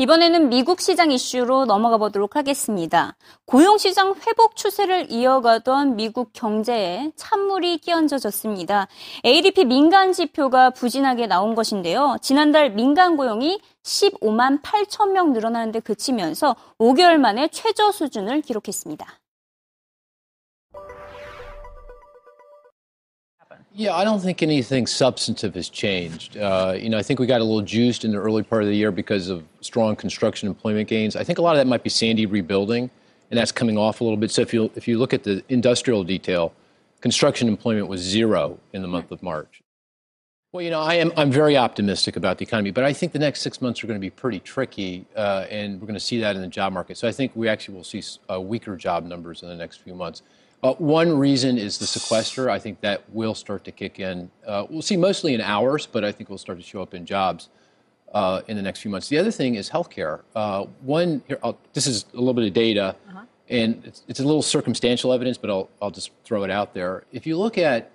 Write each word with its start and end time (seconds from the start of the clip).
이번에는 0.00 0.48
미국 0.48 0.80
시장 0.80 1.10
이슈로 1.10 1.64
넘어가 1.64 1.98
보도록 1.98 2.36
하겠습니다. 2.36 3.16
고용시장 3.46 4.14
회복 4.24 4.54
추세를 4.54 5.10
이어가던 5.10 5.96
미국 5.96 6.32
경제에 6.32 7.10
찬물이 7.16 7.78
끼얹어졌습니다. 7.78 8.86
ADP 9.24 9.64
민간 9.64 10.12
지표가 10.12 10.70
부진하게 10.70 11.26
나온 11.26 11.56
것인데요. 11.56 12.16
지난달 12.22 12.70
민간 12.70 13.16
고용이 13.16 13.60
15만 13.82 14.62
8천 14.62 15.10
명 15.10 15.32
늘어나는데 15.32 15.80
그치면서 15.80 16.54
5개월 16.78 17.16
만에 17.16 17.48
최저 17.48 17.90
수준을 17.90 18.42
기록했습니다. 18.42 19.04
Yeah, 23.74 23.94
I 23.94 24.02
don't 24.02 24.20
think 24.20 24.42
anything 24.42 24.86
substantive 24.86 25.54
has 25.54 25.68
changed. 25.68 26.36
Uh, 26.36 26.74
you 26.76 26.88
know, 26.88 26.98
I 26.98 27.02
think 27.02 27.20
we 27.20 27.26
got 27.26 27.40
a 27.40 27.44
little 27.44 27.62
juiced 27.62 28.04
in 28.04 28.12
the 28.12 28.18
early 28.18 28.42
part 28.42 28.62
of 28.62 28.68
the 28.68 28.74
year 28.74 28.90
because 28.90 29.28
of 29.28 29.44
strong 29.60 29.94
construction 29.94 30.48
employment 30.48 30.88
gains. 30.88 31.14
I 31.16 31.22
think 31.22 31.38
a 31.38 31.42
lot 31.42 31.54
of 31.54 31.58
that 31.58 31.66
might 31.66 31.82
be 31.82 31.90
Sandy 31.90 32.26
rebuilding, 32.26 32.90
and 33.30 33.38
that's 33.38 33.52
coming 33.52 33.78
off 33.78 34.00
a 34.00 34.04
little 34.04 34.16
bit. 34.16 34.30
So 34.30 34.42
if 34.42 34.52
you 34.52 34.70
if 34.74 34.88
you 34.88 34.98
look 34.98 35.12
at 35.12 35.22
the 35.22 35.44
industrial 35.48 36.02
detail, 36.02 36.52
construction 37.00 37.46
employment 37.46 37.88
was 37.88 38.00
zero 38.00 38.58
in 38.72 38.82
the 38.82 38.88
month 38.88 39.12
of 39.12 39.22
March. 39.22 39.62
Well, 40.50 40.62
you 40.62 40.70
know, 40.70 40.80
I 40.80 40.94
am 40.94 41.12
I'm 41.16 41.30
very 41.30 41.58
optimistic 41.58 42.16
about 42.16 42.38
the 42.38 42.44
economy, 42.44 42.70
but 42.70 42.82
I 42.82 42.94
think 42.94 43.12
the 43.12 43.18
next 43.18 43.42
six 43.42 43.60
months 43.60 43.84
are 43.84 43.86
going 43.86 44.00
to 44.00 44.04
be 44.04 44.10
pretty 44.10 44.40
tricky, 44.40 45.04
uh, 45.14 45.44
and 45.50 45.78
we're 45.78 45.86
going 45.86 45.92
to 45.92 46.00
see 46.00 46.18
that 46.20 46.36
in 46.36 46.42
the 46.42 46.48
job 46.48 46.72
market. 46.72 46.96
So 46.96 47.06
I 47.06 47.12
think 47.12 47.32
we 47.34 47.48
actually 47.48 47.74
will 47.74 47.84
see 47.84 48.02
uh, 48.30 48.40
weaker 48.40 48.74
job 48.74 49.04
numbers 49.04 49.42
in 49.42 49.48
the 49.50 49.54
next 49.54 49.82
few 49.82 49.94
months. 49.94 50.22
Uh, 50.62 50.74
one 50.74 51.16
reason 51.16 51.56
is 51.56 51.78
the 51.78 51.86
sequester. 51.86 52.50
I 52.50 52.58
think 52.58 52.80
that 52.80 53.08
will 53.10 53.34
start 53.34 53.64
to 53.64 53.72
kick 53.72 54.00
in. 54.00 54.30
Uh, 54.46 54.66
we'll 54.68 54.82
see 54.82 54.96
mostly 54.96 55.34
in 55.34 55.40
hours, 55.40 55.86
but 55.86 56.04
I 56.04 56.10
think 56.10 56.28
we'll 56.28 56.38
start 56.38 56.58
to 56.58 56.64
show 56.64 56.82
up 56.82 56.94
in 56.94 57.06
jobs 57.06 57.48
uh, 58.12 58.42
in 58.48 58.56
the 58.56 58.62
next 58.62 58.80
few 58.80 58.90
months. 58.90 59.08
The 59.08 59.18
other 59.18 59.30
thing 59.30 59.54
is 59.54 59.70
healthcare. 59.70 60.22
Uh, 60.34 60.64
one, 60.80 61.22
here, 61.28 61.38
this 61.74 61.86
is 61.86 62.06
a 62.12 62.16
little 62.16 62.34
bit 62.34 62.46
of 62.46 62.54
data, 62.54 62.96
uh-huh. 63.08 63.20
and 63.48 63.84
it's, 63.84 64.02
it's, 64.08 64.20
a 64.20 64.24
little 64.24 64.42
circumstantial 64.42 65.12
evidence, 65.12 65.38
but 65.38 65.48
I'll, 65.48 65.68
I'll 65.80 65.92
just 65.92 66.10
throw 66.24 66.42
it 66.42 66.50
out 66.50 66.74
there. 66.74 67.04
If 67.12 67.24
you 67.24 67.36
look 67.36 67.56
at 67.56 67.92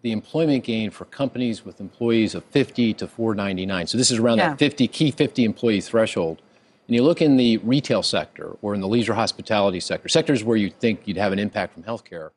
the 0.00 0.12
employment 0.12 0.64
gain 0.64 0.90
for 0.90 1.04
companies 1.06 1.64
with 1.64 1.80
employees 1.80 2.34
of 2.34 2.44
50 2.46 2.94
to 2.94 3.06
499, 3.06 3.88
so 3.88 3.98
this 3.98 4.10
is 4.10 4.18
around 4.18 4.38
yeah. 4.38 4.50
that 4.50 4.58
50 4.58 4.88
key 4.88 5.10
50 5.10 5.44
employee 5.44 5.80
threshold 5.82 6.40
and 6.86 6.94
you 6.94 7.02
look 7.02 7.20
in 7.20 7.36
the 7.36 7.58
retail 7.58 8.02
sector 8.02 8.56
or 8.62 8.74
in 8.74 8.80
the 8.80 8.88
leisure 8.88 9.14
hospitality 9.14 9.80
sector, 9.80 10.08
sectors 10.08 10.44
where 10.44 10.56
you 10.56 10.70
think 10.70 11.00
you'd 11.04 11.16
have 11.16 11.32
an 11.32 11.38
impact 11.38 11.74
from 11.74 11.82
healthcare. 11.82 12.30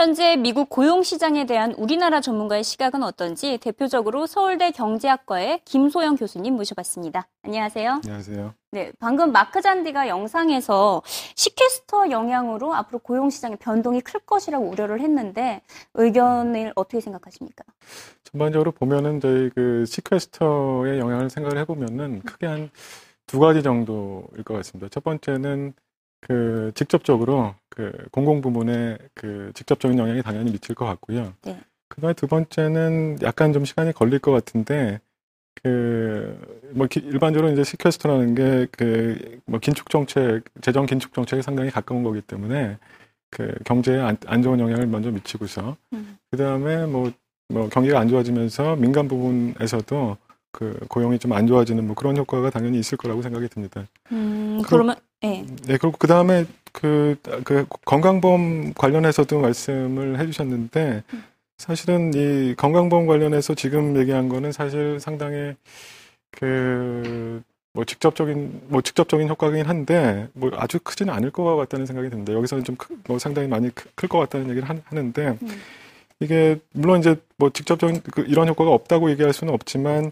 현재 0.00 0.34
미국 0.34 0.70
고용 0.70 1.02
시장에 1.02 1.44
대한 1.44 1.74
우리나라 1.74 2.22
전문가의 2.22 2.64
시각은 2.64 3.02
어떤지 3.02 3.58
대표적으로 3.58 4.26
서울대 4.26 4.70
경제학과의 4.70 5.60
김소영 5.66 6.16
교수님 6.16 6.56
모셔봤습니다. 6.56 7.28
안녕하세요. 7.42 8.00
안녕하세요. 8.04 8.54
네, 8.70 8.92
방금 8.98 9.30
마크 9.30 9.60
잔디가 9.60 10.08
영상에서 10.08 11.02
시퀘스터 11.04 12.10
영향으로 12.10 12.74
앞으로 12.74 13.00
고용 13.00 13.28
시장의 13.28 13.58
변동이 13.58 14.00
클 14.00 14.20
것이라고 14.20 14.70
우려를 14.70 15.02
했는데 15.02 15.60
의견을 15.92 16.72
어떻게 16.76 17.02
생각하십니까? 17.02 17.62
전반적으로 18.24 18.72
보면은 18.72 19.20
저희 19.20 19.50
그 19.50 19.84
시퀘스터의 19.86 20.98
영향을 20.98 21.28
생각을 21.28 21.58
해보면은 21.58 22.22
크게 22.22 22.46
한 22.46 22.70
두 23.26 23.38
가지 23.38 23.62
정도일 23.62 24.42
것 24.44 24.54
같습니다. 24.54 24.88
첫 24.88 25.04
번째는 25.04 25.72
그 26.20 26.72
직접적으로 26.74 27.54
그 27.70 27.92
공공 28.12 28.40
부문에 28.42 28.98
그 29.14 29.52
직접적인 29.54 29.98
영향이 29.98 30.22
당연히 30.22 30.52
미칠 30.52 30.74
것 30.74 30.84
같고요. 30.86 31.34
네. 31.42 31.58
그다음에 31.88 32.14
두 32.14 32.26
번째는 32.26 33.18
약간 33.22 33.52
좀 33.52 33.64
시간이 33.64 33.92
걸릴 33.92 34.18
것 34.20 34.32
같은데 34.32 35.00
그뭐 35.62 36.88
일반적으로 36.96 37.50
이제 37.52 37.64
시퀘스터라는 37.64 38.34
게 38.34 38.66
그 38.72 39.40
뭐 39.46 39.58
긴축 39.60 39.90
정책, 39.90 40.42
재정 40.62 40.86
긴축 40.86 41.12
정책에 41.12 41.42
상당히 41.42 41.70
가까운 41.70 42.04
거기 42.04 42.20
때문에 42.20 42.78
그 43.30 43.52
경제에 43.64 43.98
안, 44.00 44.16
안 44.26 44.42
좋은 44.42 44.60
영향을 44.60 44.86
먼저 44.86 45.10
미치고서 45.10 45.76
음. 45.92 46.16
그다음에 46.30 46.86
뭐뭐 46.86 47.12
뭐 47.52 47.68
경기가 47.68 47.98
안 47.98 48.08
좋아지면서 48.08 48.76
민간 48.76 49.08
부분에서도 49.08 50.16
그 50.52 50.78
고용이 50.88 51.18
좀 51.18 51.32
안 51.32 51.46
좋아지는 51.48 51.86
뭐 51.86 51.94
그런 51.96 52.16
효과가 52.16 52.50
당연히 52.50 52.78
있을 52.78 52.96
거라고 52.98 53.22
생각이 53.22 53.48
듭니다. 53.48 53.86
음, 54.12 54.62
그러면 54.66 54.96
네. 55.22 55.44
네, 55.66 55.78
그리고 55.78 55.92
그 55.98 56.06
다음에 56.06 56.44
그, 56.72 57.16
그 57.44 57.66
건강보험 57.84 58.74
관련해서도 58.74 59.40
말씀을 59.40 60.18
해주셨는데 60.20 61.02
사실은 61.58 62.12
이 62.14 62.54
건강보험 62.56 63.06
관련해서 63.06 63.54
지금 63.54 63.96
얘기한 63.98 64.28
거는 64.28 64.52
사실 64.52 64.98
상당히 65.00 65.54
그 66.30 67.42
뭐 67.72 67.84
직접적인 67.84 68.62
뭐 68.68 68.82
직접적인 68.82 69.28
효과긴 69.28 69.64
한데 69.66 70.28
뭐 70.32 70.50
아주 70.54 70.80
크지는 70.80 71.12
않을 71.14 71.30
것 71.30 71.56
같다는 71.56 71.86
생각이 71.86 72.10
듭니다. 72.10 72.32
여기서는 72.32 72.64
좀 72.64 72.76
뭐 73.06 73.18
상당히 73.18 73.48
많이 73.48 73.70
클 73.94 74.08
것 74.08 74.18
같다는 74.18 74.50
얘기를 74.50 74.68
하, 74.68 74.74
는데 74.92 75.36
음. 75.42 75.48
이게 76.20 76.58
물론 76.72 76.98
이제 77.00 77.16
뭐 77.36 77.50
직접적인 77.50 78.02
그 78.02 78.22
이런 78.22 78.48
효과가 78.48 78.70
없다고 78.70 79.10
얘기할 79.10 79.32
수는 79.32 79.52
없지만 79.54 80.10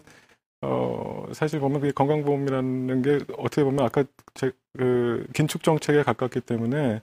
어, 0.61 1.25
사실 1.33 1.59
보면 1.59 1.79
그게 1.81 1.91
건강보험이라는 1.93 3.01
게 3.01 3.19
어떻게 3.37 3.63
보면 3.63 3.85
아까 3.85 4.03
제, 4.33 4.51
그 4.77 5.25
긴축 5.33 5.63
정책에 5.63 6.03
가깝기 6.03 6.41
때문에 6.41 7.01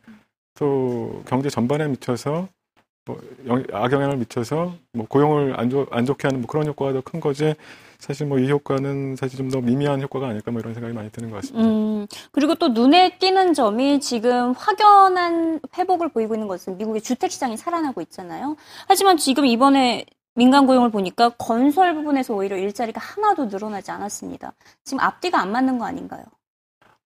또 0.59 1.23
경제 1.27 1.49
전반에 1.49 1.89
미쳐서 1.89 2.49
뭐 3.07 3.21
영, 3.47 3.63
악영향을 3.73 4.17
미쳐서 4.19 4.75
뭐 4.93 5.07
고용을 5.09 5.59
안, 5.59 5.71
좋, 5.71 5.87
안 5.91 6.05
좋게 6.07 6.29
하는 6.29 6.41
뭐 6.41 6.49
그런 6.49 6.67
효과가 6.67 6.93
더 6.93 7.01
큰 7.03 7.21
거지 7.21 7.55
사실 7.99 8.27
뭐 8.27 8.39
이 8.39 8.51
효과는 8.51 9.17
사실 9.17 9.39
좀 9.39 9.51
더 9.51 9.61
미미한 9.61 10.03
효과가 10.03 10.29
아닐까 10.29 10.51
뭐 10.51 10.61
이런 10.61 10.75
생각이 10.75 10.93
많이 10.95 11.11
드는 11.11 11.31
것 11.31 11.37
같습니다. 11.37 11.67
음, 11.69 12.07
그리고 12.33 12.55
또 12.57 12.69
눈에 12.69 13.17
띄는 13.19 13.55
점이 13.55 14.01
지금 14.01 14.53
확연한 14.53 15.61
회복을 15.79 16.09
보이고 16.11 16.35
있는 16.35 16.49
것은 16.49 16.77
미국의 16.79 17.01
주택 17.01 17.31
시장이 17.31 17.57
살아나고 17.57 18.01
있잖아요. 18.03 18.57
하지만 18.89 19.17
지금 19.17 19.47
이번에 19.47 20.05
민간 20.37 20.67
고용을 20.67 20.91
보니까 20.91 21.31
건설 21.31 21.95
부분에서 21.95 22.35
오히려 22.35 22.57
일자리가 22.57 23.01
하나도 23.01 23.47
늘어나지 23.47 23.91
않았습니다. 23.91 24.53
지금 24.85 25.01
앞뒤가 25.01 25.41
안 25.41 25.51
맞는 25.53 25.79
거 25.79 25.87
아닌가요? 25.87 26.25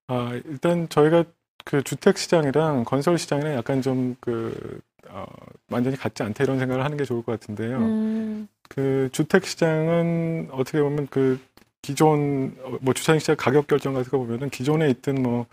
아, 0.09 0.33
일단 0.45 0.89
저희가 0.89 1.25
그 1.65 1.83
주택 1.83 2.19
시장이랑 2.19 2.85
건설 2.85 3.19
시장이랑 3.19 3.55
약간 3.55 3.83
좀그 3.83 4.81
어, 5.09 5.25
완전히 5.71 5.97
같지 5.97 6.23
않다 6.23 6.45
이런 6.45 6.59
생각을 6.59 6.85
하는 6.85 6.97
게 6.97 7.05
좋을 7.05 7.23
것 7.23 7.39
같은데요. 7.39 7.79
음. 7.79 8.49
그 8.69 9.09
주택 9.13 9.47
시장은 9.47 10.49
어떻게 10.53 10.81
보면 10.81 11.09
그 11.11 11.39
기존 11.83 12.57
뭐 12.81 12.93
주차장 12.93 13.19
시장 13.19 13.37
가격 13.37 13.67
결정 13.67 13.95
같은 13.95 14.11
거 14.11 14.19
보면은 14.19 14.51
기존에 14.51 14.91
있던 14.91 15.23
뭐 15.23 15.47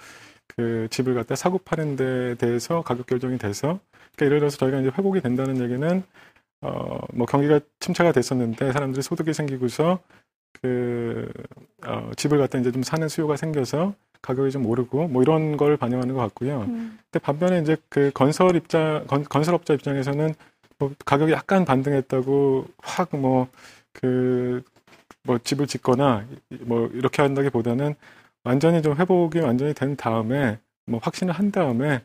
그 0.58 0.88
집을 0.90 1.14
갖다 1.14 1.36
사고 1.36 1.60
파는 1.60 1.96
데 1.96 2.36
대해서 2.36 2.82
가격 2.82 3.06
결정이 3.06 3.38
돼서 3.38 3.80
그러니까 4.16 4.26
예를 4.26 4.40
들어서 4.40 4.58
저희가 4.58 4.80
이제 4.80 4.90
회복이 4.90 5.22
된다는 5.22 5.62
얘기는 5.62 6.04
어, 6.68 7.00
뭐 7.14 7.26
경기가 7.26 7.60
침체가 7.80 8.12
됐었는데 8.12 8.72
사람들이 8.74 9.02
소득이 9.02 9.34
생기고서 9.34 10.00
그, 10.62 11.32
어, 11.86 12.12
집을 12.18 12.38
갖다 12.40 12.58
이제 12.58 12.72
좀 12.72 12.84
사는 12.84 13.08
수요가 13.08 13.38
생겨서 13.38 13.94
가격이 14.22 14.52
좀 14.52 14.66
오르고 14.66 15.08
뭐 15.08 15.22
이런 15.22 15.56
걸 15.58 15.78
반영하는 15.78 16.16
것 16.16 16.22
같고요. 16.22 16.62
음. 16.62 17.00
근데 17.12 17.24
반면에 17.24 17.62
이제 17.62 17.78
그 17.90 18.12
건설 18.14 18.56
입장, 18.56 19.06
건, 19.08 19.24
건설업자 19.24 19.74
입장에서는 19.74 20.34
뭐 20.80 20.92
가격이 21.06 21.32
약간 21.32 21.66
반등했다고 21.66 22.66
확 22.82 23.10
뭐 23.14 23.48
그, 23.94 24.64
뭐 25.24 25.38
집을 25.40 25.68
짓거나 25.68 26.26
뭐 26.62 26.88
이렇게 26.94 27.22
한다기보다는 27.22 27.96
완전히 28.44 28.82
좀 28.82 28.96
회복이 28.96 29.40
완전히 29.40 29.74
된 29.74 29.96
다음에 29.96 30.60
뭐 30.86 31.00
확신을 31.04 31.34
한 31.34 31.52
다음에 31.52 32.04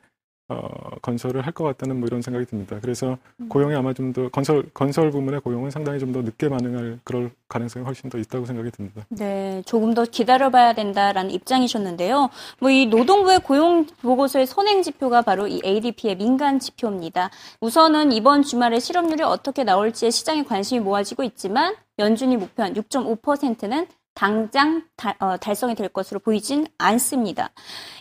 어, 0.52 0.68
건설을 1.02 1.42
할 1.46 1.52
것 1.52 1.64
같다는 1.64 1.98
뭐 2.00 2.06
이런 2.06 2.22
생각이 2.22 2.46
듭니다. 2.46 2.78
그래서 2.80 3.18
음. 3.40 3.48
고용이 3.48 3.74
아마 3.74 3.92
좀 3.92 4.12
더 4.12 4.28
건설 4.30 4.64
건설 4.74 5.10
부문의 5.10 5.40
고용은 5.40 5.70
상당히 5.70 5.98
좀 5.98 6.12
더 6.12 6.22
늦게 6.22 6.48
반응할 6.48 6.98
그럴 7.04 7.30
가능성이 7.48 7.84
훨씬 7.84 8.08
더 8.10 8.18
있다고 8.18 8.44
생각이 8.46 8.70
듭니다. 8.70 9.02
네, 9.10 9.62
조금 9.66 9.94
더 9.94 10.04
기다려봐야 10.04 10.72
된다라는 10.74 11.30
입장이셨는데요. 11.30 12.30
뭐 12.60 12.70
이 12.70 12.86
노동부의 12.86 13.40
고용 13.40 13.86
보고서의 14.02 14.46
선행 14.46 14.82
지표가 14.82 15.22
바로 15.22 15.46
이 15.46 15.60
ADP의 15.64 16.16
민간 16.16 16.58
지표입니다. 16.58 17.30
우선은 17.60 18.12
이번 18.12 18.42
주말에 18.42 18.78
실업률이 18.80 19.22
어떻게 19.22 19.62
나올지에 19.64 20.10
시장에 20.10 20.42
관심이 20.44 20.80
모아지고 20.80 21.22
있지만 21.24 21.74
연준이 21.98 22.36
목표한 22.38 22.74
6.5%는 22.74 23.86
당장 24.14 24.84
달, 24.96 25.14
어, 25.20 25.36
달성이 25.36 25.74
될 25.74 25.88
것으로 25.88 26.20
보이진 26.20 26.66
않습니다. 26.78 27.50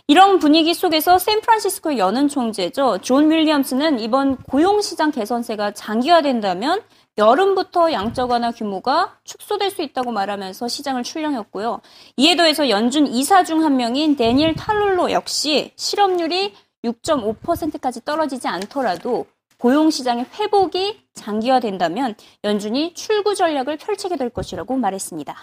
이런 0.08 0.40
분위기 0.40 0.74
속에서 0.74 1.18
샌프란시스코의 1.18 1.98
연은 1.98 2.28
총재죠. 2.28 3.00
존 3.00 3.32
윌리엄스는 3.32 4.00
이번 4.00 4.38
고용시장 4.38 5.12
개선세가 5.12 5.72
장기화된다면 5.72 6.82
여름부터 7.18 7.92
양적 7.92 8.32
완화 8.32 8.52
규모가 8.52 9.18
축소될 9.24 9.72
수 9.72 9.82
있다고 9.82 10.12
말하면서 10.12 10.68
시장을 10.68 11.04
출렁였고요. 11.04 11.82
이에 12.18 12.36
더해서 12.36 12.70
연준 12.70 13.08
이사 13.08 13.44
중 13.44 13.62
한 13.64 13.78
명인 13.78 14.16
데니엘 14.16 14.56
타룰로 14.56 15.12
역시 15.12 15.72
실업률이 15.76 16.54
6.5%까지 16.84 18.04
떨어지지 18.04 18.48
않더라도 18.48 19.28
고용시장의 19.60 20.26
회복이 20.40 21.06
장기화된다면 21.14 22.16
연준이 22.44 22.94
출구 22.96 23.36
전략을 23.36 23.78
펼치게 23.78 24.16
될 24.18 24.30
것이라고 24.32 24.76
말했습니다. 24.78 25.36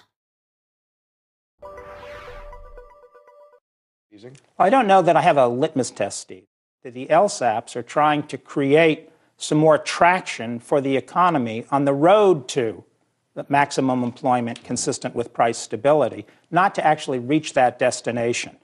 I 4.59 4.71
don't 4.71 4.87
know 4.87 5.03
that 5.03 5.17
I 5.17 5.23
have 5.23 5.37
a 5.37 5.49
litmus 5.49 5.91
test, 5.91 6.21
Steve. 6.21 6.45
That 6.83 6.95
the 6.95 7.07
LSAPs 7.07 7.77
are 7.77 7.83
trying 7.83 8.25
to 8.29 8.39
create 8.39 9.11
some 9.37 9.59
more 9.59 9.79
traction 9.79 10.59
for 10.59 10.81
the 10.81 10.97
economy 10.97 11.65
on 11.71 11.85
the 11.85 11.93
road 11.93 12.49
to 12.49 12.85
maximum 13.49 14.03
employment 14.03 14.65
consistent 14.65 15.15
with 15.15 15.33
price 15.33 15.59
stability, 15.59 16.27
not 16.51 16.75
to 16.75 16.85
actually 16.85 17.21
reach 17.21 17.53
that 17.55 17.79
destination. 17.79 18.57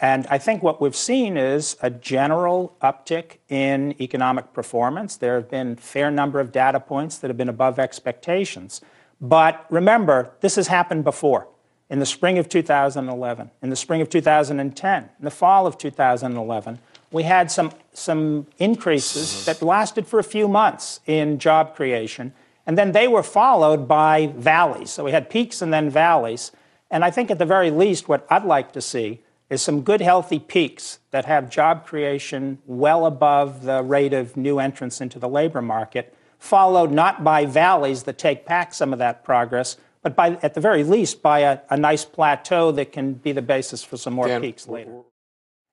And 0.00 0.26
I 0.28 0.38
think 0.38 0.62
what 0.62 0.80
we've 0.80 0.94
seen 0.94 1.36
is 1.36 1.76
a 1.82 1.90
general 1.90 2.76
uptick 2.82 3.38
in 3.48 4.00
economic 4.00 4.52
performance. 4.52 5.16
There 5.16 5.34
have 5.34 5.50
been 5.50 5.76
fair 5.76 6.10
number 6.10 6.38
of 6.40 6.52
data 6.52 6.78
points 6.78 7.18
that 7.18 7.28
have 7.28 7.36
been 7.36 7.48
above 7.48 7.78
expectations. 7.78 8.80
But 9.20 9.66
remember, 9.70 10.30
this 10.40 10.54
has 10.56 10.68
happened 10.68 11.02
before. 11.02 11.48
In 11.90 12.00
the 12.00 12.06
spring 12.06 12.36
of 12.36 12.48
2011, 12.48 13.50
in 13.62 13.70
the 13.70 13.76
spring 13.76 14.02
of 14.02 14.10
2010, 14.10 15.02
in 15.02 15.24
the 15.24 15.30
fall 15.30 15.66
of 15.66 15.78
2011, 15.78 16.78
we 17.10 17.22
had 17.22 17.50
some, 17.50 17.72
some 17.94 18.46
increases 18.58 19.46
that 19.46 19.62
lasted 19.62 20.06
for 20.06 20.18
a 20.18 20.24
few 20.24 20.48
months 20.48 21.00
in 21.06 21.38
job 21.38 21.74
creation. 21.74 22.34
And 22.66 22.76
then 22.76 22.92
they 22.92 23.08
were 23.08 23.22
followed 23.22 23.88
by 23.88 24.26
valleys. 24.36 24.90
So 24.90 25.04
we 25.04 25.12
had 25.12 25.30
peaks 25.30 25.62
and 25.62 25.72
then 25.72 25.88
valleys. 25.88 26.52
And 26.90 27.04
I 27.04 27.10
think 27.10 27.30
at 27.30 27.38
the 27.38 27.46
very 27.46 27.70
least, 27.70 28.08
what 28.08 28.26
I'd 28.28 28.44
like 28.44 28.72
to 28.72 28.82
see 28.82 29.22
is 29.48 29.62
some 29.62 29.80
good, 29.80 30.02
healthy 30.02 30.38
peaks 30.38 30.98
that 31.10 31.24
have 31.24 31.48
job 31.48 31.86
creation 31.86 32.58
well 32.66 33.06
above 33.06 33.62
the 33.62 33.82
rate 33.82 34.12
of 34.12 34.36
new 34.36 34.58
entrants 34.58 35.00
into 35.00 35.18
the 35.18 35.28
labor 35.28 35.62
market, 35.62 36.14
followed 36.38 36.92
not 36.92 37.24
by 37.24 37.46
valleys 37.46 38.02
that 38.02 38.18
take 38.18 38.44
back 38.44 38.74
some 38.74 38.92
of 38.92 38.98
that 38.98 39.24
progress, 39.24 39.78
but 40.01 40.15
by, 40.15 40.37
at 40.41 40.53
the 40.53 40.61
very 40.61 40.83
least, 40.83 41.21
by 41.21 41.39
a, 41.39 41.59
a 41.69 41.77
nice 41.77 42.05
plateau 42.05 42.71
that 42.71 42.91
can 42.91 43.13
be 43.13 43.31
the 43.31 43.41
basis 43.41 43.83
for 43.83 43.97
some 43.97 44.13
more 44.13 44.27
Dan, 44.27 44.41
peaks 44.41 44.67
later. 44.67 45.03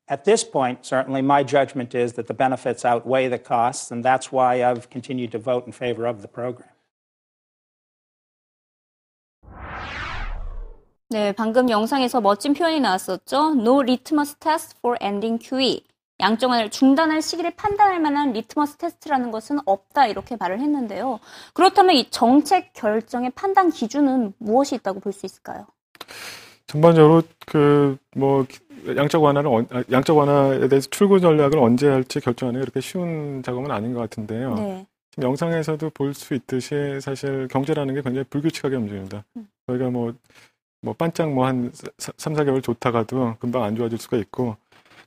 At 0.09 0.25
this 0.25 0.45
point, 0.45 0.87
certainly, 0.87 1.23
my 1.23 1.43
judgment 1.43 1.95
is 1.95 2.15
that 2.15 2.27
the 2.27 2.35
benefits 2.35 2.85
outweigh 2.85 3.29
the 3.29 3.39
costs, 3.39 3.91
and 3.91 4.05
that's 4.05 4.33
why 4.33 4.65
I've 4.65 4.91
continued 4.91 5.33
to 5.33 5.39
vote 5.39 5.67
in 5.67 5.73
favor 5.73 6.07
of 6.07 6.23
the 6.23 6.29
program. 6.29 6.69
네, 11.13 11.33
방금 11.33 11.69
영상에서 11.69 12.21
멋진 12.21 12.55
표현이 12.55 12.79
나왔었죠. 12.79 13.55
No 13.57 13.83
litmus 13.83 14.37
test 14.39 14.77
for 14.81 14.97
ending 15.01 15.39
QE. 15.41 15.83
양정화를 16.20 16.70
중단할 16.70 17.22
시기를 17.22 17.56
판단할 17.56 18.00
만한 18.00 18.32
litmus 18.34 18.78
test라는 18.78 19.32
것은 19.32 19.60
없다 19.66 20.08
이렇게 20.08 20.36
말을 20.40 20.60
했는데요. 20.60 21.20
그렇다면 21.54 21.96
이 21.96 22.10
정책 22.10 22.72
결정의 22.74 23.32
판단 23.32 23.70
기준은 23.70 24.34
무엇이 24.38 24.76
있다고 24.76 25.00
볼 25.02 25.12
수 25.14 25.26
있을까요? 25.26 25.68
전반적으로 26.68 27.22
그 27.46 27.98
뭐 28.16 28.46
양적 28.96 29.22
완화를 29.22 29.66
아, 29.72 29.84
양적 29.92 30.16
완화에 30.16 30.68
대해서 30.68 30.88
출구 30.90 31.20
전략을 31.20 31.58
언제 31.60 31.88
할지 31.88 32.20
결정하는 32.20 32.60
게 32.60 32.64
그렇게 32.66 32.80
쉬운 32.82 33.42
작업은 33.44 33.72
아닌 33.72 33.94
것 33.94 34.00
같은데요. 34.02 34.54
네. 34.56 34.86
지금 35.12 35.30
영상에서도 35.30 35.90
볼 35.90 36.14
수 36.14 36.34
있듯이 36.36 36.76
사실 37.02 37.48
경제라는 37.50 37.94
게 37.96 38.02
굉장히 38.02 38.26
불규칙하게 38.30 38.76
움직입니다. 38.78 39.26
음. 39.38 39.48
저희가 39.68 39.90
뭐 39.90 40.14
뭐 40.82 40.94
반짝 40.94 41.32
뭐 41.34 41.48
한 41.48 41.72
3, 41.98 42.34
4개월 42.36 42.62
좋다가도 42.62 43.38
금방 43.40 43.64
안 43.64 43.76
좋아질 43.76 43.98
수가 43.98 44.18
있고 44.18 44.56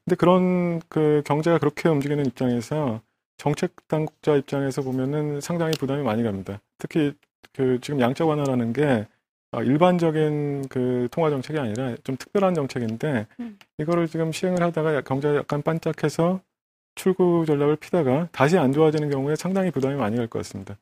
근데 0.09 0.17
그런 0.17 0.81
그 0.89 1.23
경제가 1.27 1.59
그렇게 1.59 1.87
움직이는 1.91 2.25
입장에서 2.25 3.03
정책 3.37 3.75
당국자 3.89 4.37
입장에서 4.37 4.81
보면은 4.81 5.43
상당히 5.43 5.75
부담이 5.79 6.03
많이 6.03 6.23
갑니다. 6.23 6.61
특히 6.79 7.13
그 7.53 7.79
지금 7.83 8.01
양적 8.01 8.27
완화라는 8.27 8.73
게 8.73 9.07
어, 9.53 9.63
일반적인 9.63 10.69
그 10.71 11.09
통화 11.11 11.29
정책이 11.29 11.59
아니라 11.59 11.95
좀 12.05 12.17
특별한 12.17 12.55
정책인데 12.55 13.27
음. 13.41 13.59
이거를 13.77 14.09
지금 14.09 14.33
시행을 14.33 14.63
하다가 14.63 15.03
경제가 15.03 15.37
약간 15.37 15.61
반짝해서 15.61 16.41
출구 16.95 17.45
전략을 17.47 17.77
피다가 17.77 18.29
다시 18.33 18.57
안 18.57 18.73
좋아지는 18.73 19.11
경우에 19.11 19.37
상당히 19.37 19.71
부담이 19.71 19.97
많이 19.97 20.17
갈 20.17 20.27
것 20.29 20.39
같습니다. 20.39 20.79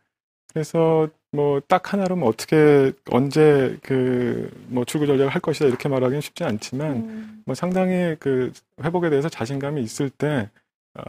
그래서 0.54 1.08
뭐 1.36 1.60
딱 1.68 1.92
하나로 1.92 2.16
뭐 2.16 2.28
어떻게 2.28 2.92
언제 3.10 3.78
그 3.82 4.50
뭐 4.68 4.84
출구 4.84 5.06
전략을 5.06 5.32
할 5.32 5.40
것이다 5.40 5.66
이렇게 5.66 5.88
말하기는 5.88 6.20
쉽지 6.20 6.44
않지만 6.44 6.90
음. 6.92 7.42
뭐 7.46 7.54
상당히 7.54 8.16
그 8.18 8.52
회복에 8.82 9.10
대해서 9.10 9.28
자신감이 9.28 9.82
있을 9.82 10.10
때 10.10 10.50
어, 10.94 11.02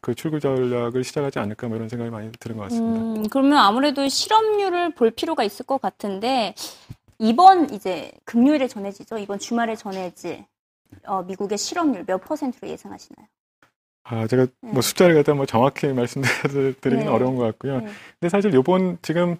그 0.00 0.14
출구 0.14 0.38
전략을 0.38 1.02
시작하지 1.02 1.38
않을까 1.38 1.68
뭐 1.68 1.76
이런 1.76 1.88
생각이 1.88 2.10
많이 2.10 2.30
드는 2.32 2.56
것 2.56 2.64
같습니다. 2.64 3.00
음, 3.00 3.28
그러면 3.28 3.58
아무래도 3.58 4.06
실업률을 4.06 4.94
볼 4.94 5.10
필요가 5.10 5.44
있을 5.44 5.66
것 5.66 5.80
같은데 5.80 6.54
이번 7.18 7.72
이제 7.72 8.12
금요일에 8.24 8.68
전해지죠. 8.68 9.18
이번 9.18 9.38
주말에 9.38 9.76
전해질 9.76 10.44
어, 11.06 11.22
미국의 11.22 11.58
실업률 11.58 12.04
몇 12.06 12.18
퍼센트로 12.18 12.68
예상하시나요? 12.68 13.26
아, 14.04 14.26
제가 14.26 14.46
네. 14.62 14.72
뭐 14.72 14.82
숫자를 14.82 15.14
갖다 15.14 15.34
뭐 15.34 15.46
정확히 15.46 15.86
말씀드리기는 15.92 16.98
네. 16.98 17.06
어려운 17.06 17.36
것 17.36 17.44
같고요. 17.44 17.80
네. 17.80 17.86
근데 18.18 18.28
사실 18.28 18.52
요번 18.54 18.98
지금 19.02 19.36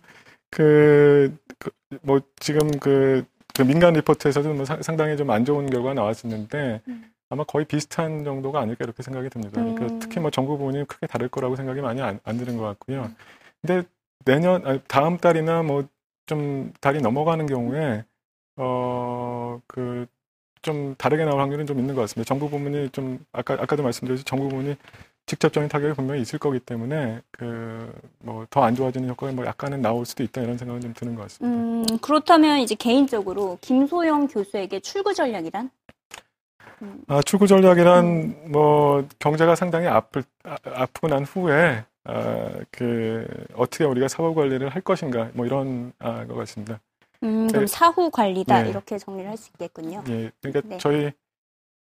그, 0.50 1.36
그, 1.58 1.70
뭐 2.02 2.20
지금 2.38 2.70
그, 2.80 3.24
그 3.54 3.62
민간 3.62 3.94
리포트에서도 3.94 4.54
뭐 4.54 4.64
상당히 4.64 5.16
좀 5.16 5.30
안 5.30 5.44
좋은 5.44 5.66
결과가 5.70 5.94
나왔었는데 5.94 6.82
음. 6.88 7.12
아마 7.30 7.44
거의 7.44 7.64
비슷한 7.66 8.24
정도가 8.24 8.60
아닐까 8.60 8.84
이렇게 8.84 9.02
생각이 9.02 9.30
듭니다. 9.30 9.52
그러니까 9.54 9.70
음. 9.82 9.86
그러니까 9.86 9.98
특히 10.06 10.20
뭐 10.20 10.30
정부 10.30 10.58
부분이 10.58 10.86
크게 10.86 11.06
다를 11.06 11.28
거라고 11.28 11.56
생각이 11.56 11.80
많이 11.80 12.02
안, 12.02 12.20
안 12.24 12.36
드는 12.38 12.56
것 12.56 12.64
같고요. 12.64 13.02
음. 13.04 13.16
근데 13.62 13.88
내년, 14.24 14.66
아니, 14.66 14.80
다음 14.88 15.16
달이나 15.18 15.62
뭐 15.62 15.84
좀 16.26 16.72
달이 16.80 17.00
넘어가는 17.02 17.46
경우에 17.46 18.04
어, 18.56 19.60
그 19.66 20.06
좀 20.62 20.94
다르게 20.98 21.24
나올 21.24 21.40
확률은 21.40 21.66
좀 21.66 21.78
있는 21.78 21.94
것 21.94 22.02
같습니다. 22.02 22.28
정부 22.28 22.48
부문이 22.50 22.90
좀 22.90 23.18
아까 23.32 23.54
아까도 23.54 23.82
말씀드렸듯이 23.82 24.24
정부 24.24 24.48
부문이 24.48 24.76
직접적인 25.26 25.68
타격이 25.68 25.94
분명히 25.94 26.20
있을 26.22 26.38
거기 26.38 26.58
때문에 26.60 27.20
그 27.32 27.92
뭐 28.24 28.46
더 28.50 28.62
안 28.64 28.74
좋아지는 28.74 29.08
효과가 29.10 29.32
뭐 29.32 29.46
약간은 29.46 29.80
나올 29.82 30.04
수도 30.06 30.22
있다 30.22 30.42
이런 30.42 30.58
생각은 30.58 30.80
좀 30.82 30.94
드는 30.94 31.14
것 31.14 31.22
같습니다. 31.22 31.46
음, 31.46 31.86
그렇다면 32.00 32.58
이제 32.60 32.74
개인적으로 32.74 33.58
김소영 33.60 34.28
교수에게 34.28 34.80
출구 34.80 35.14
전략이란? 35.14 35.70
음. 36.82 37.02
아, 37.08 37.20
출구 37.22 37.46
전략이란 37.46 38.04
음. 38.04 38.52
뭐 38.52 39.06
경제가 39.18 39.54
상당히 39.54 39.86
아플 39.86 40.22
아, 40.44 40.56
아프고 40.64 41.08
난 41.08 41.24
후에 41.24 41.84
아, 42.04 42.50
그 42.70 43.26
어떻게 43.54 43.84
우리가 43.84 44.08
사후 44.08 44.34
관리를 44.34 44.68
할 44.70 44.82
것인가 44.82 45.30
뭐 45.34 45.46
이런 45.46 45.92
아, 45.98 46.26
것 46.26 46.34
같습니다. 46.34 46.80
음, 47.22 47.48
그럼 47.48 47.62
네. 47.62 47.66
사후 47.66 48.10
관리다 48.10 48.62
네. 48.62 48.70
이렇게 48.70 48.98
정리를 48.98 49.28
할 49.30 49.36
수 49.36 49.50
있겠군요. 49.54 50.02
예, 50.08 50.30
그러니까 50.42 50.68
네. 50.68 50.78
저희 50.78 51.12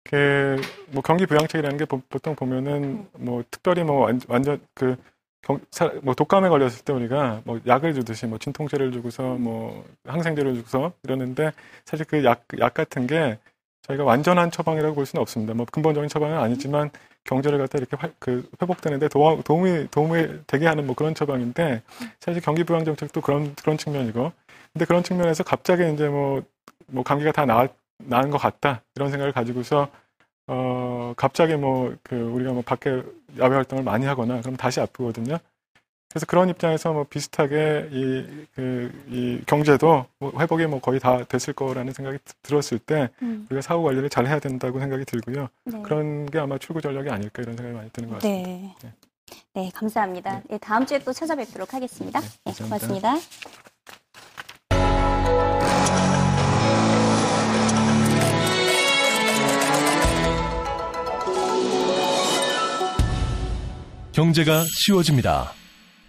그 0.05 0.57
뭐 0.91 1.03
경기 1.03 1.25
부양책이라는 1.27 1.77
게 1.77 1.85
보, 1.85 2.01
통 2.19 2.35
보면은 2.35 2.83
음. 2.83 3.09
뭐 3.13 3.43
특별히 3.51 3.83
뭐 3.83 4.05
완, 4.05 4.19
완전 4.27 4.59
그 4.73 4.95
경, 5.43 5.59
사, 5.71 5.87
뭐 6.03 6.13
독감에 6.15 6.49
걸렸을 6.49 6.83
때 6.85 6.93
우리가 6.93 7.41
뭐 7.45 7.59
약을 7.67 7.93
주듯이 7.93 8.25
뭐 8.27 8.37
진통제를 8.39 8.91
주고서 8.91 9.35
음. 9.35 9.43
뭐 9.43 9.85
항생제를 10.05 10.55
주고서 10.55 10.93
이러는데 11.03 11.51
사실 11.85 12.05
그 12.07 12.23
약 12.25 12.43
약 12.59 12.73
같은 12.73 13.07
게 13.07 13.37
저희가 13.83 14.03
완전한 14.03 14.51
처방이라고 14.51 14.95
볼 14.95 15.05
수는 15.05 15.21
없습니다. 15.21 15.53
뭐 15.53 15.65
근본적인 15.71 16.09
처방은 16.09 16.37
아니지만 16.39 16.89
경제를 17.23 17.59
갖다 17.59 17.77
이렇게 17.77 17.97
화, 17.97 18.09
그 18.19 18.49
회복되는데 18.61 19.09
도움, 19.09 19.41
도움이 19.43 19.87
도움이 19.91 20.41
되게 20.47 20.67
하는 20.67 20.85
뭐 20.87 20.95
그런 20.95 21.13
처방인데 21.15 21.81
음. 22.01 22.11
사실 22.19 22.41
경기 22.41 22.63
부양 22.63 22.85
정책도 22.85 23.21
그런 23.21 23.55
그런 23.55 23.77
측면이고 23.77 24.31
근데 24.73 24.85
그런 24.85 25.03
측면에서 25.03 25.43
갑자기 25.43 25.91
이제 25.93 26.07
뭐, 26.07 26.43
뭐 26.87 27.03
감기가 27.03 27.31
다 27.31 27.45
나았, 27.45 27.71
나은 27.97 28.29
것 28.29 28.37
같다. 28.37 28.81
이런 28.95 29.09
생각을 29.09 29.33
가지고서, 29.33 29.89
어, 30.47 31.13
갑자기 31.17 31.55
뭐, 31.55 31.95
그, 32.03 32.15
우리가 32.15 32.53
뭐 32.53 32.61
밖에 32.61 33.01
야외 33.39 33.55
활동을 33.55 33.83
많이 33.83 34.05
하거나, 34.05 34.41
그럼 34.41 34.55
다시 34.57 34.79
아프거든요. 34.79 35.37
그래서 36.09 36.25
그런 36.25 36.49
입장에서 36.49 36.91
뭐 36.91 37.03
비슷하게 37.03 37.89
이, 37.91 38.25
그, 38.55 38.91
이 39.09 39.41
경제도 39.45 40.07
뭐 40.17 40.33
회복이 40.39 40.65
뭐 40.65 40.81
거의 40.81 40.99
다 40.99 41.23
됐을 41.23 41.53
거라는 41.53 41.93
생각이 41.93 42.17
들었을 42.41 42.79
때 42.79 43.09
음. 43.21 43.45
우리가 43.49 43.61
사후 43.61 43.83
관리를 43.83 44.09
잘 44.09 44.25
해야 44.25 44.39
된다고 44.39 44.79
생각이 44.79 45.05
들고요. 45.05 45.49
네. 45.65 45.81
그런 45.83 46.25
게 46.25 46.39
아마 46.39 46.57
출구 46.57 46.81
전략이 46.81 47.09
아닐까 47.09 47.43
이런 47.43 47.55
생각이 47.55 47.77
많이 47.77 47.89
드는 47.91 48.09
것 48.09 48.15
같습니다. 48.15 48.49
네. 48.49 48.75
네. 48.81 48.93
네 49.53 49.71
감사합니다. 49.73 50.39
네. 50.39 50.43
네. 50.49 50.57
다음 50.57 50.87
주에 50.87 50.97
또 50.97 51.13
찾아뵙도록 51.13 51.75
하겠습니다. 51.75 52.19
네, 52.19 52.27
네 52.45 52.53
고맙습니다. 52.63 53.15
경제가 64.11 64.65
쉬워집니다. 64.67 65.58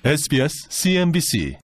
SBS 0.02 0.68
CNBC 0.70 1.58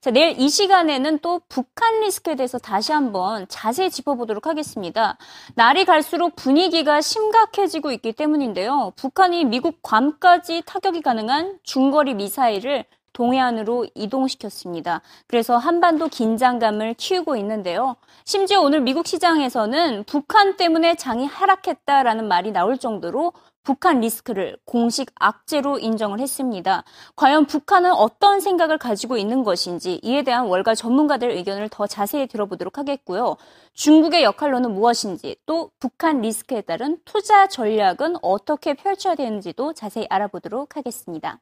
자, 0.00 0.12
내일 0.12 0.38
이 0.38 0.48
시간에는 0.48 1.18
또 1.18 1.40
북한 1.48 1.98
리스크에 1.98 2.36
대해서 2.36 2.56
다시 2.56 2.92
한번 2.92 3.44
자세히 3.48 3.90
짚어보도록 3.90 4.46
하겠습니다. 4.46 5.18
날이 5.56 5.84
갈수록 5.84 6.36
분위기가 6.36 7.00
심각해지고 7.00 7.90
있기 7.90 8.12
때문인데요. 8.12 8.92
북한이 8.94 9.46
미국 9.46 9.82
괌까지 9.82 10.62
타격이 10.64 11.02
가능한 11.02 11.58
중거리 11.64 12.14
미사일을 12.14 12.84
동해안으로 13.12 13.88
이동시켰습니다. 13.94 15.02
그래서 15.26 15.56
한반도 15.56 16.08
긴장감을 16.08 16.94
키우고 16.94 17.34
있는데요. 17.36 17.96
심지어 18.24 18.60
오늘 18.60 18.80
미국 18.80 19.08
시장에서는 19.08 20.04
북한 20.04 20.56
때문에 20.56 20.94
장이 20.94 21.26
하락했다라는 21.26 22.28
말이 22.28 22.52
나올 22.52 22.78
정도로 22.78 23.32
북한 23.62 24.00
리스크를 24.00 24.56
공식 24.64 25.10
악재로 25.14 25.78
인정을 25.78 26.20
했습니다. 26.20 26.84
과연 27.16 27.46
북한은 27.46 27.92
어떤 27.92 28.40
생각을 28.40 28.78
가지고 28.78 29.16
있는 29.16 29.44
것인지 29.44 30.00
이에 30.02 30.22
대한 30.22 30.46
월가 30.46 30.74
전문가들 30.74 31.30
의견을 31.30 31.68
더 31.68 31.86
자세히 31.86 32.26
들어보도록 32.26 32.78
하겠고요. 32.78 33.36
중국의 33.74 34.24
역할로는 34.24 34.72
무엇인지 34.72 35.36
또 35.46 35.70
북한 35.78 36.20
리스크에 36.20 36.60
따른 36.62 36.98
투자 37.04 37.48
전략은 37.48 38.16
어떻게 38.22 38.74
펼쳐야 38.74 39.14
되는지도 39.14 39.72
자세히 39.72 40.06
알아보도록 40.10 40.76
하겠습니다. 40.76 41.40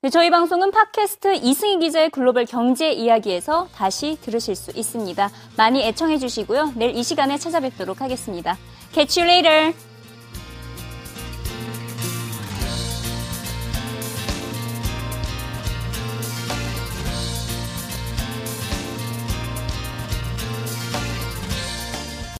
네, 0.00 0.10
저희 0.10 0.30
방송은 0.30 0.70
팟캐스트 0.70 1.34
이승희 1.36 1.78
기자의 1.78 2.10
글로벌 2.10 2.44
경제 2.44 2.92
이야기에서 2.92 3.68
다시 3.74 4.18
들으실 4.20 4.54
수 4.54 4.70
있습니다. 4.70 5.30
많이 5.56 5.82
애청해 5.82 6.18
주시고요. 6.18 6.72
내일 6.76 6.96
이 6.96 7.02
시간에 7.02 7.38
찾아뵙도록 7.38 8.00
하겠습니다. 8.00 8.56
Catch 8.92 9.20
you 9.20 9.30
later! 9.30 9.93